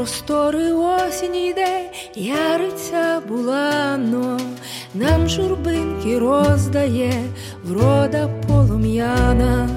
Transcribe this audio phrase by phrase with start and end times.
[0.00, 4.40] простори осінь йде, яриця булано,
[4.94, 7.12] нам журбинки роздає,
[7.64, 9.68] врода полум'яна,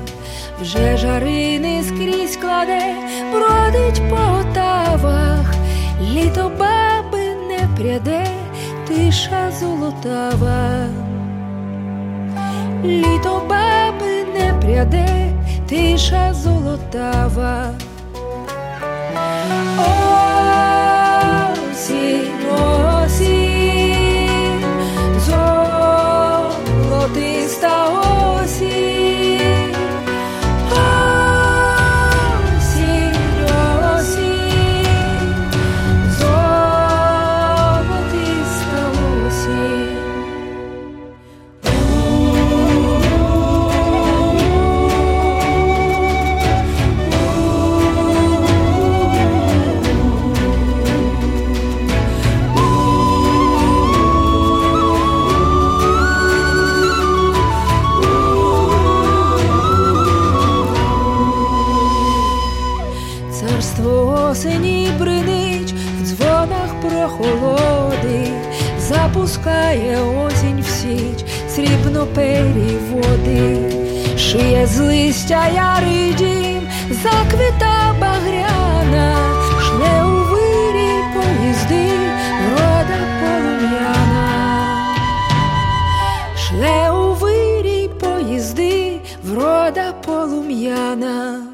[0.62, 2.96] вже жарини скрізь кладе,
[3.34, 5.56] бродить по отавах,
[6.02, 8.28] літо баби не пряде,
[8.88, 10.88] тиша золотава,
[12.86, 15.34] літо баби не пряде,
[15.70, 17.74] тиша золотава.
[64.14, 68.28] Осені бринить в дзвонах прохолоди,
[68.80, 71.26] запускає осінь в січ
[71.56, 73.58] срібнопері води,
[74.18, 79.18] шиє з листя ярий дім, заквіта багряна,
[79.62, 81.90] шле у вирій поїзди,
[82.46, 84.36] врода полум'яна,
[86.38, 91.53] шле у вирій поїзди, врода полум'яна.